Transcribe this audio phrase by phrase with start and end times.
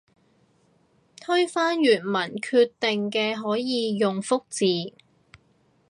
[1.19, 4.65] 推翻原來決定嘅可以用覆字